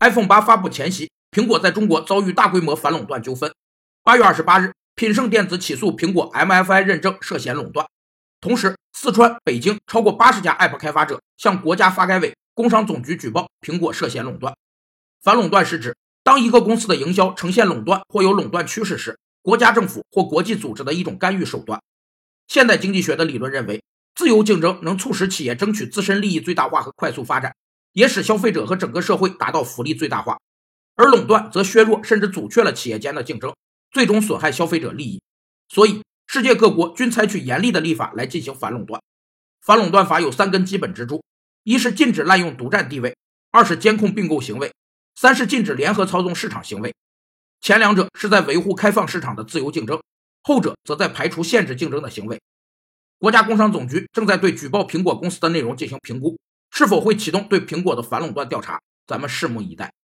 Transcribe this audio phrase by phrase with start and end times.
[0.00, 3.52] iPhone 八发布前夕，苹果在中国遭遇大规模反垄断纠纷。
[4.02, 7.86] 八月二十八日，品胜电子起诉苹果 MFI 认证涉嫌垄断。
[8.40, 14.54] 同时，四川、北京超过八十家 App 开发者向国家发改委、工商总局举报苹果涉嫌垄断。
[15.22, 15.94] 反垄断是指，
[16.24, 21.78] 当一个公司的营销呈现垄断或有垄断趋势时，国家政府或国际组织的一种干预手段。
[22.48, 23.82] 现代经济学的理论认为，
[24.14, 27.54] 自由竞争能促使企业争取自身利益最大化和快速发展，
[27.92, 30.38] 也使消费者和整个社会达到福利最大化。
[30.94, 33.54] 而垄断则削弱甚至阻却了企业间的竞争，
[33.90, 35.20] 最终损害消费者利益。
[35.68, 36.02] 所以。
[36.32, 39.02] 世界各国均采取严厉的立法来进行反垄断。
[39.66, 41.24] 反垄断法有三根基本支柱：
[41.64, 43.10] 一是禁止滥用独占地位；
[43.50, 44.68] 二是监控并购行为；
[45.16, 46.94] 三是禁止联合操纵市场行为。
[47.60, 50.00] 前两者是在维护开放市场的自由竞争，
[50.44, 52.40] 后者则在排除限制竞争的行为。
[53.18, 56.38] 国家工商总局正在对举报苹果公司的内容进行评估，
[56.80, 59.92] 是否会启动对苹果的反垄断调查，咱们拭目以待。